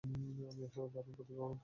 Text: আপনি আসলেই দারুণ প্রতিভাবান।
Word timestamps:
আপনি 0.03 0.63
আসলেই 0.65 0.91
দারুণ 0.93 1.13
প্রতিভাবান। 1.17 1.57